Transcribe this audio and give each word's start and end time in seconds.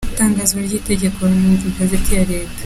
Itangazwa 0.13 0.59
ry’itegeko 0.65 1.21
mu 1.39 1.51
igazeti 1.69 2.09
ya 2.17 2.23
Leta. 2.31 2.59